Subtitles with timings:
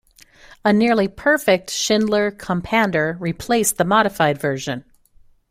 [0.65, 4.83] A nearly perfect Shindler Compander replaced the modified version.